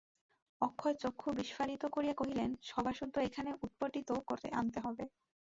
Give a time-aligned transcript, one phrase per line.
[0.61, 5.03] অক্ষয় চক্ষু বিস্ফারিত করিয়া কহিলেন, সভাসুদ্ধ এইখানে উৎপাটিত করে আনতে হবে।